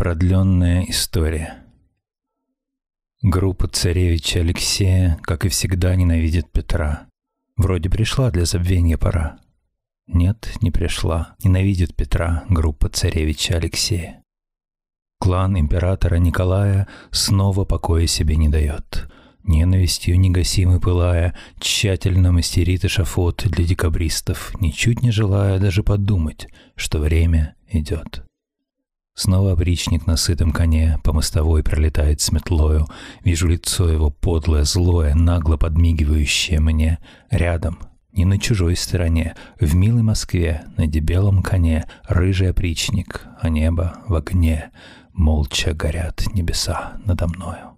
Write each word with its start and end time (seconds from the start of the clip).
Продленная 0.00 0.86
история. 0.88 1.62
Группа 3.20 3.68
царевича 3.68 4.40
Алексея, 4.40 5.18
как 5.20 5.44
и 5.44 5.50
всегда, 5.50 5.94
ненавидит 5.94 6.50
Петра. 6.50 7.06
Вроде 7.58 7.90
пришла 7.90 8.30
для 8.30 8.46
забвения 8.46 8.96
пора. 8.96 9.40
Нет, 10.06 10.54
не 10.62 10.70
пришла. 10.70 11.36
Ненавидит 11.44 11.94
Петра 11.94 12.44
группа 12.48 12.88
царевича 12.88 13.56
Алексея. 13.56 14.22
Клан 15.18 15.58
императора 15.58 16.16
Николая 16.16 16.88
снова 17.10 17.66
покоя 17.66 18.06
себе 18.06 18.36
не 18.36 18.48
дает. 18.48 19.06
Ненавистью 19.44 20.18
негасимой 20.18 20.80
пылая, 20.80 21.36
тщательно 21.58 22.32
мастерит 22.32 22.86
эшафот 22.86 23.44
для 23.44 23.66
декабристов, 23.66 24.58
ничуть 24.62 25.02
не 25.02 25.10
желая 25.10 25.58
даже 25.58 25.82
подумать, 25.82 26.48
что 26.74 27.00
время 27.00 27.54
идет. 27.68 28.24
Снова 29.20 29.52
опричник 29.52 30.06
на 30.06 30.16
сытом 30.16 30.50
коне 30.50 30.98
по 31.04 31.12
мостовой 31.12 31.62
пролетает 31.62 32.22
с 32.22 32.32
метлою. 32.32 32.86
Вижу 33.22 33.48
лицо 33.48 33.86
его 33.86 34.08
подлое, 34.08 34.64
злое, 34.64 35.14
нагло 35.14 35.58
подмигивающее 35.58 36.58
мне. 36.58 36.98
Рядом, 37.28 37.80
не 38.12 38.24
на 38.24 38.38
чужой 38.38 38.76
стороне, 38.76 39.36
в 39.60 39.74
милой 39.74 40.00
Москве, 40.00 40.64
на 40.78 40.86
дебелом 40.86 41.42
коне, 41.42 41.84
рыжий 42.08 42.48
опричник, 42.48 43.26
а 43.38 43.50
небо 43.50 43.98
в 44.08 44.14
огне. 44.14 44.70
Молча 45.12 45.74
горят 45.74 46.22
небеса 46.32 46.98
надо 47.04 47.28
мною. 47.28 47.76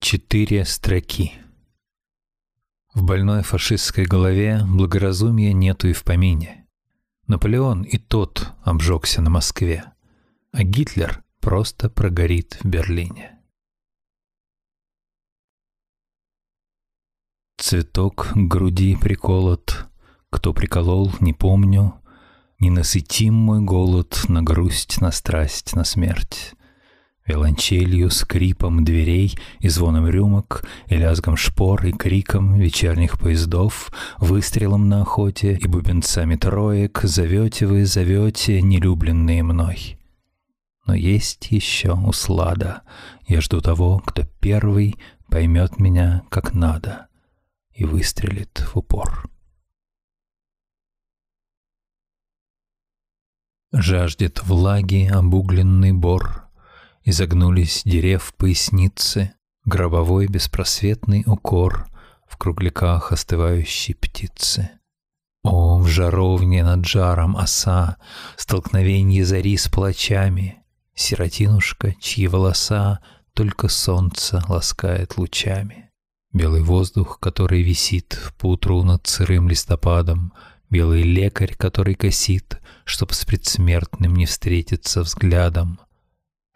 Четыре 0.00 0.64
строки. 0.64 1.34
В 2.94 3.04
больной 3.04 3.44
фашистской 3.44 4.06
голове 4.06 4.60
благоразумия 4.66 5.52
нету 5.52 5.86
и 5.86 5.92
в 5.92 6.02
помине. 6.02 6.64
Наполеон 7.28 7.82
и 7.82 7.98
тот 7.98 8.54
обжегся 8.62 9.20
на 9.20 9.28
Москве, 9.28 9.84
а 10.50 10.62
Гитлер 10.62 11.22
просто 11.40 11.90
прогорит 11.90 12.58
в 12.62 12.64
Берлине. 12.64 13.38
Цветок 17.58 18.32
груди 18.34 18.96
приколот, 18.96 19.88
кто 20.30 20.54
приколол, 20.54 21.12
не 21.20 21.34
помню, 21.34 22.00
Не 22.60 22.70
насытим 22.70 23.34
мой 23.34 23.60
голод 23.60 24.24
на 24.28 24.42
грусть, 24.42 25.00
на 25.00 25.12
страсть, 25.12 25.76
на 25.76 25.84
смерть. 25.84 26.54
Виолончелью, 27.28 28.10
скрипом 28.10 28.84
дверей 28.84 29.38
и 29.60 29.68
звоном 29.68 30.08
рюмок, 30.08 30.64
и 30.86 30.96
лязгом 30.96 31.36
шпор, 31.36 31.84
и 31.84 31.92
криком 31.92 32.54
вечерних 32.54 33.20
поездов, 33.20 33.92
выстрелом 34.16 34.88
на 34.88 35.02
охоте 35.02 35.54
и 35.54 35.66
бубенцами 35.66 36.36
троек 36.36 37.00
зовете 37.02 37.66
вы, 37.66 37.84
зовете, 37.84 38.62
нелюбленные 38.62 39.42
мной. 39.42 39.98
Но 40.86 40.94
есть 40.94 41.48
еще 41.50 41.92
услада, 41.92 42.80
я 43.26 43.42
жду 43.42 43.60
того, 43.60 43.98
кто 43.98 44.22
первый 44.40 44.96
поймет 45.30 45.78
меня 45.78 46.22
как 46.30 46.54
надо 46.54 47.08
и 47.74 47.84
выстрелит 47.84 48.66
в 48.72 48.78
упор. 48.78 49.28
Жаждет 53.70 54.42
влаги 54.44 55.10
обугленный 55.12 55.92
бор— 55.92 56.46
Изогнулись 57.04 57.82
дерев 57.84 58.34
поясницы, 58.36 59.32
Гробовой 59.64 60.28
беспросветный 60.28 61.24
укор 61.26 61.88
В 62.26 62.36
кругляках 62.38 63.12
остывающей 63.12 63.94
птицы. 63.94 64.70
О, 65.42 65.78
в 65.78 65.86
жаровне 65.86 66.64
над 66.64 66.86
жаром 66.86 67.36
оса, 67.36 67.98
Столкновенье 68.36 69.24
зари 69.24 69.56
с 69.56 69.68
плачами, 69.68 70.62
Сиротинушка, 70.94 71.94
чьи 72.00 72.26
волоса 72.26 73.00
Только 73.34 73.68
солнце 73.68 74.42
ласкает 74.48 75.16
лучами. 75.18 75.90
Белый 76.32 76.62
воздух, 76.62 77.20
который 77.20 77.62
висит 77.62 78.32
Поутру 78.38 78.82
над 78.82 79.06
сырым 79.06 79.48
листопадом, 79.48 80.32
Белый 80.70 81.02
лекарь, 81.02 81.54
который 81.54 81.94
косит, 81.94 82.60
Чтоб 82.84 83.12
с 83.12 83.24
предсмертным 83.24 84.16
не 84.16 84.26
встретиться 84.26 85.02
взглядом— 85.02 85.78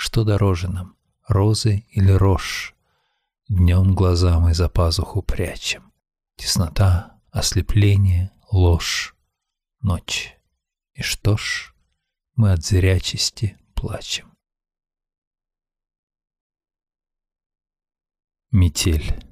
что 0.00 0.24
дороже 0.24 0.68
нам, 0.68 0.96
розы 1.28 1.84
или 1.90 2.10
рожь? 2.10 2.74
Днем 3.48 3.94
глаза 3.94 4.40
мы 4.40 4.54
за 4.54 4.70
пазуху 4.70 5.20
прячем. 5.20 5.92
Теснота, 6.36 7.20
ослепление, 7.30 8.32
ложь, 8.50 9.14
ночь. 9.82 10.38
И 10.94 11.02
что 11.02 11.36
ж, 11.36 11.74
мы 12.34 12.52
от 12.52 12.64
зрячести 12.64 13.58
плачем. 13.74 14.32
Метель. 18.50 19.29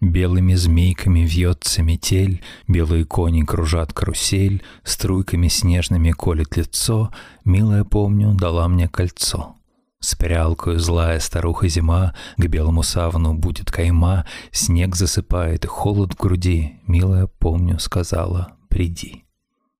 Белыми 0.00 0.54
змейками 0.54 1.20
вьется 1.20 1.82
метель, 1.82 2.40
Белые 2.68 3.04
кони 3.04 3.42
кружат 3.42 3.92
карусель, 3.92 4.62
Струйками 4.84 5.48
снежными 5.48 6.12
колет 6.12 6.56
лицо, 6.56 7.10
Милая, 7.44 7.82
помню, 7.82 8.34
дала 8.34 8.68
мне 8.68 8.88
кольцо. 8.88 9.56
С 9.98 10.14
прялкою 10.14 10.78
злая 10.78 11.18
старуха 11.18 11.66
зима, 11.66 12.14
К 12.36 12.46
белому 12.46 12.84
савну 12.84 13.34
будет 13.34 13.72
кайма, 13.72 14.24
Снег 14.52 14.94
засыпает 14.94 15.66
холод 15.66 16.12
в 16.12 16.16
груди, 16.16 16.76
Милая, 16.86 17.26
помню, 17.26 17.80
сказала, 17.80 18.52
приди. 18.68 19.24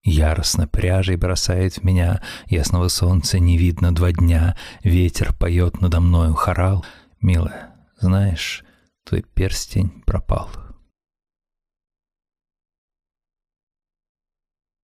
Яростно 0.02 0.66
пряжей 0.66 1.14
бросает 1.14 1.74
в 1.74 1.84
меня, 1.84 2.22
Ясного 2.46 2.88
солнца 2.88 3.38
не 3.38 3.56
видно 3.56 3.94
два 3.94 4.10
дня, 4.10 4.56
Ветер 4.82 5.32
поет 5.32 5.80
надо 5.80 6.00
мною 6.00 6.34
хорал, 6.34 6.84
Милая, 7.20 7.74
знаешь, 8.00 8.64
твой 9.08 9.22
перстень 9.22 10.02
пропал. 10.04 10.50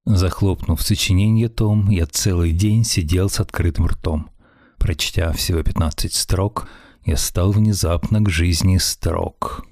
Захлопнув 0.07 0.83
сочинение 0.83 1.49
том, 1.49 1.91
я 1.91 2.07
целый 2.07 2.53
день 2.53 2.85
сидел 2.85 3.29
с 3.29 3.41
открытым 3.41 3.87
ртом. 3.87 4.31
Прочтя 4.79 5.33
всего 5.33 5.63
пятнадцать 5.63 6.15
строк, 6.15 6.69
я 7.05 7.17
стал 7.17 7.53
внезапно 7.53 8.21
к 8.21 8.31
жизни 8.31 8.79
строк. 8.79 9.67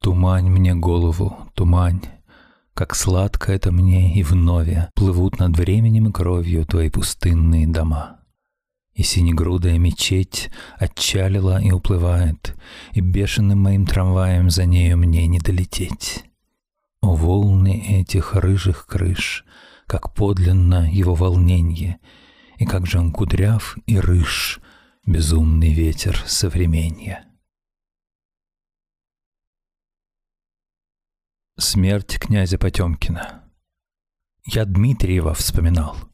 Тумань 0.00 0.50
мне 0.50 0.74
голову, 0.74 1.50
тумань, 1.54 2.02
Как 2.74 2.94
сладко 2.94 3.52
это 3.52 3.72
мне 3.72 4.14
и 4.14 4.22
вновь 4.22 4.90
Плывут 4.94 5.38
над 5.38 5.56
временем 5.56 6.08
и 6.08 6.12
кровью 6.12 6.64
Твои 6.64 6.88
пустынные 6.88 7.66
дома 7.66 8.17
и 8.98 9.04
синегрудая 9.04 9.78
мечеть 9.78 10.50
отчалила 10.76 11.62
и 11.62 11.70
уплывает, 11.70 12.56
и 12.92 13.00
бешеным 13.00 13.60
моим 13.60 13.86
трамваем 13.86 14.50
за 14.50 14.64
нею 14.64 14.98
мне 14.98 15.28
не 15.28 15.38
долететь. 15.38 16.24
О 17.00 17.14
волны 17.14 18.00
этих 18.00 18.34
рыжих 18.34 18.86
крыш, 18.86 19.44
как 19.86 20.14
подлинно 20.14 20.90
его 20.90 21.14
волненье, 21.14 22.00
и 22.56 22.66
как 22.66 22.86
же 22.88 22.98
он 22.98 23.12
кудряв 23.12 23.78
и 23.86 24.00
рыж, 24.00 24.58
безумный 25.06 25.72
ветер 25.72 26.20
современья. 26.26 27.24
Смерть 31.56 32.18
князя 32.18 32.58
Потемкина. 32.58 33.44
Я 34.44 34.64
Дмитриева 34.64 35.34
вспоминал— 35.34 35.96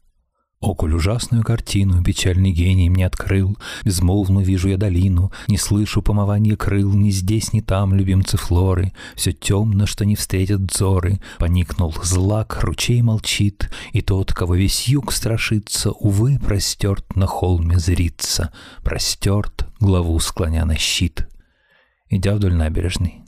Околь 0.65 0.95
ужасную 0.95 1.43
картину 1.43 2.03
печальный 2.03 2.51
гений 2.51 2.89
мне 2.89 3.05
открыл, 3.05 3.55
Безмолвно 3.83 4.39
вижу 4.39 4.67
я 4.69 4.77
долину, 4.77 5.31
не 5.47 5.59
слышу 5.59 6.01
помывания 6.01 6.55
крыл, 6.55 6.91
Ни 6.91 7.11
здесь, 7.11 7.53
ни 7.53 7.61
там, 7.61 7.93
любимцы 7.93 8.35
Флоры, 8.35 8.91
Все 9.13 9.31
темно, 9.31 9.85
что 9.85 10.05
не 10.05 10.15
встретят 10.15 10.61
взоры. 10.61 11.21
Поникнул 11.37 11.93
злак, 12.03 12.63
ручей 12.63 13.03
молчит, 13.03 13.69
И 13.93 14.01
тот, 14.01 14.33
кого 14.33 14.55
весь 14.55 14.87
юг 14.87 15.11
страшится, 15.11 15.91
Увы, 15.91 16.39
простерт 16.39 17.15
на 17.15 17.27
холме 17.27 17.77
зрится, 17.77 18.51
Простерт, 18.81 19.67
главу 19.79 20.19
склоня 20.19 20.65
на 20.65 20.75
щит. 20.77 21.27
Идя 22.09 22.33
вдоль 22.33 22.55
набережной, 22.55 23.24